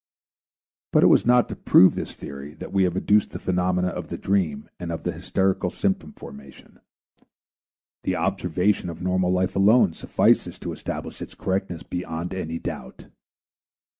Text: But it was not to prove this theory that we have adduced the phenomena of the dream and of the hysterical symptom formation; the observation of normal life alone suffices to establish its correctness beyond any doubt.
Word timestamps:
But 0.91 1.03
it 1.03 1.09
was 1.13 1.27
not 1.27 1.47
to 1.49 1.55
prove 1.55 1.93
this 1.93 2.15
theory 2.15 2.55
that 2.55 2.73
we 2.73 2.85
have 2.85 2.97
adduced 2.97 3.29
the 3.29 3.37
phenomena 3.39 3.89
of 3.89 4.07
the 4.07 4.17
dream 4.17 4.67
and 4.79 4.91
of 4.91 5.03
the 5.03 5.11
hysterical 5.11 5.69
symptom 5.69 6.13
formation; 6.13 6.79
the 8.03 8.15
observation 8.15 8.89
of 8.89 9.03
normal 9.03 9.31
life 9.31 9.55
alone 9.55 9.93
suffices 9.93 10.57
to 10.57 10.71
establish 10.73 11.21
its 11.21 11.35
correctness 11.35 11.83
beyond 11.83 12.33
any 12.33 12.57
doubt. 12.57 13.09